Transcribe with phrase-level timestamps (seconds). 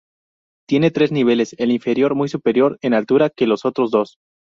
[0.67, 4.17] Tiene tres niveles, el inferior muy superior en altura que los otros dos.